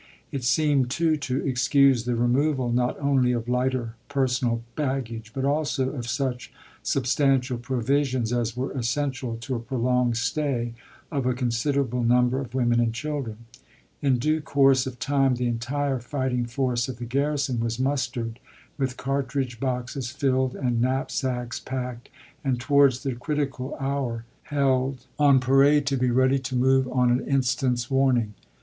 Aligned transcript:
It 0.31 0.43
seemed, 0.43 0.89
too, 0.89 1.15
to 1.17 1.45
excuse 1.47 2.05
the 2.05 2.15
removal 2.15 2.71
not 2.71 2.99
only 2.99 3.33
of 3.33 3.47
lighter 3.47 3.93
personal 4.09 4.63
baggage, 4.75 5.31
but 5.31 5.45
also 5.45 5.91
of 5.91 6.09
such 6.09 6.51
substantial 6.81 7.59
provisions 7.59 8.33
as 8.33 8.57
were 8.57 8.71
essential 8.71 9.37
to 9.41 9.53
a 9.53 9.59
prolonged 9.59 10.17
stay 10.17 10.73
of 11.11 11.27
a 11.27 11.35
considerable 11.35 12.01
number 12.03 12.39
of 12.39 12.55
women 12.55 12.79
and 12.79 12.95
children. 12.95 13.45
In 14.01 14.17
due 14.17 14.41
course 14.41 14.87
of 14.87 14.97
time 14.97 15.35
the 15.35 15.45
entire 15.45 15.99
fighting 15.99 16.47
force 16.47 16.89
of 16.89 16.97
the 16.97 17.05
garrison 17.05 17.59
was 17.59 17.77
mustered, 17.79 18.39
with 18.79 18.97
cartridge 18.97 19.59
boxes 19.59 20.09
filled 20.09 20.55
and 20.55 20.81
knap 20.81 21.11
sacks 21.11 21.59
packed, 21.59 22.09
and 22.43 22.59
towards 22.59 23.03
the 23.03 23.13
critical 23.13 23.77
hour 23.79 24.25
held 24.45 24.93
Vol. 24.93 24.93
III.— 24.93 24.93
4 24.93 24.93
50 24.95 25.03
ABRAHAM 25.03 25.11
LINCOLN 25.11 25.11
chap. 25.11 25.17
iv. 25.21 25.27
on 25.27 25.39
parade 25.39 25.85
to 25.85 25.97
be 25.97 26.09
ready 26.09 26.39
to 26.39 26.55
move 26.55 26.87
on 26.91 27.11
an 27.11 27.23
instant's 27.27 27.91
warn 27.91 28.17
ing. 28.17 28.33